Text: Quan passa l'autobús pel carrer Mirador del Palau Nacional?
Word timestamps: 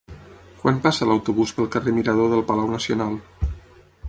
Quan 0.61 0.79
passa 0.85 1.09
l'autobús 1.09 1.53
pel 1.59 1.69
carrer 1.77 1.95
Mirador 1.99 2.35
del 2.35 2.45
Palau 2.51 2.75
Nacional? 2.77 3.23